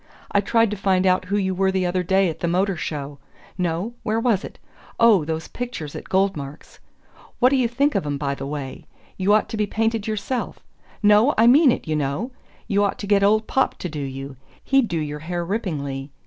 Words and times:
I 0.31 0.41
tried 0.41 0.71
to 0.71 0.75
find 0.75 1.05
out 1.05 1.25
who 1.25 1.37
you 1.37 1.53
were 1.53 1.71
the 1.71 1.85
other 1.85 2.01
day 2.01 2.27
at 2.27 2.39
the 2.39 2.47
Motor 2.47 2.75
Show 2.75 3.19
no, 3.55 3.93
where 4.01 4.19
was 4.19 4.43
it? 4.43 4.57
Oh, 4.99 5.23
those 5.23 5.47
pictures 5.47 5.95
at 5.95 6.09
Goldmark's. 6.09 6.79
What 7.37 7.49
d'you 7.49 7.67
think 7.67 7.93
of 7.93 8.03
'em, 8.03 8.17
by 8.17 8.33
the 8.33 8.47
way? 8.47 8.87
You 9.15 9.31
ought 9.35 9.47
to 9.49 9.57
be 9.57 9.67
painted 9.67 10.07
yourself 10.07 10.57
no, 11.03 11.35
I 11.37 11.45
mean 11.45 11.71
it, 11.71 11.87
you 11.87 11.95
know 11.95 12.31
you 12.67 12.83
ought 12.83 12.97
to 12.97 13.05
get 13.05 13.21
old 13.21 13.45
Popp 13.45 13.77
to 13.77 13.89
do 13.89 13.99
you. 13.99 14.37
He'd 14.63 14.87
do 14.87 14.97
your 14.97 15.19
hair 15.19 15.45
ripplingly. 15.45 16.09